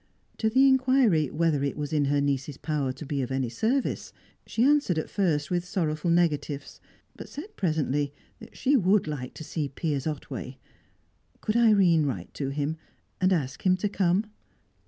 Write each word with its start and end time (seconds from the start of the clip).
To 0.39 0.49
the 0.49 0.67
inquiry 0.67 1.29
whether 1.29 1.63
it 1.63 1.77
was 1.77 1.93
in 1.93 2.05
her 2.05 2.19
niece's 2.19 2.57
power 2.57 2.91
to 2.91 3.05
be 3.05 3.21
of 3.21 3.31
any 3.31 3.49
service, 3.49 4.11
she 4.47 4.63
answered 4.63 4.97
at 4.97 5.11
first 5.11 5.51
with 5.51 5.63
sorrowful 5.63 6.09
negatives, 6.09 6.81
but 7.15 7.29
said 7.29 7.55
presently 7.55 8.11
that 8.39 8.57
she 8.57 8.75
would 8.75 9.05
like 9.05 9.35
to 9.35 9.43
see 9.43 9.69
Piers 9.69 10.07
Otway; 10.07 10.57
could 11.39 11.55
Irene 11.55 12.07
write 12.07 12.33
to 12.33 12.49
him, 12.49 12.77
and 13.21 13.31
ask 13.31 13.63
him 13.63 13.77
to 13.77 13.87
come? 13.89 14.25